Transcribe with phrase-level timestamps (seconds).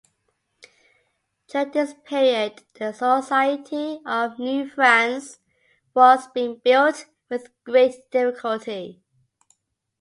[1.47, 5.37] During this period, the society of New France
[5.93, 9.03] was being built with great difficulty.